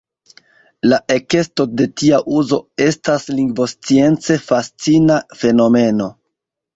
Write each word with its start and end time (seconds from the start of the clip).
La 0.91 0.97
ekesto 1.15 1.65
de 1.81 1.85
tia 2.01 2.21
uzo 2.37 2.57
estas 2.85 3.27
lingvoscience 3.39 4.39
fascina 4.47 5.19
fenomeno. 5.43 6.09